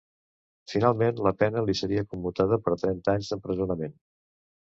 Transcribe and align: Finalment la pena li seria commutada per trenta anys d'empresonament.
Finalment 0.71 1.19
la 1.27 1.33
pena 1.41 1.63
li 1.67 1.75
seria 1.81 2.05
commutada 2.15 2.59
per 2.67 2.75
trenta 2.85 3.15
anys 3.17 3.29
d'empresonament. 3.35 3.97